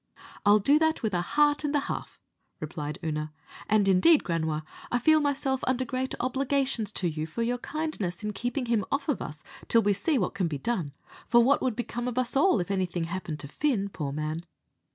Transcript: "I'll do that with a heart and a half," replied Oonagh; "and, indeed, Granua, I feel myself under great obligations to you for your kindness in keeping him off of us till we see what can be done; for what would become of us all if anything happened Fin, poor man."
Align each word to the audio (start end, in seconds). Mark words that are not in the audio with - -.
"I'll 0.47 0.57
do 0.57 0.79
that 0.79 1.03
with 1.03 1.13
a 1.13 1.21
heart 1.21 1.63
and 1.63 1.75
a 1.75 1.81
half," 1.81 2.19
replied 2.59 2.97
Oonagh; 3.03 3.29
"and, 3.69 3.87
indeed, 3.87 4.23
Granua, 4.23 4.63
I 4.91 4.97
feel 4.97 5.19
myself 5.21 5.63
under 5.67 5.85
great 5.85 6.15
obligations 6.19 6.91
to 6.93 7.07
you 7.07 7.27
for 7.27 7.43
your 7.43 7.59
kindness 7.59 8.23
in 8.23 8.33
keeping 8.33 8.65
him 8.65 8.83
off 8.91 9.07
of 9.07 9.21
us 9.21 9.43
till 9.67 9.83
we 9.83 9.93
see 9.93 10.17
what 10.17 10.33
can 10.33 10.47
be 10.47 10.57
done; 10.57 10.93
for 11.27 11.43
what 11.43 11.61
would 11.61 11.75
become 11.75 12.07
of 12.07 12.17
us 12.17 12.35
all 12.35 12.59
if 12.59 12.71
anything 12.71 13.03
happened 13.03 13.47
Fin, 13.51 13.89
poor 13.89 14.11
man." 14.11 14.43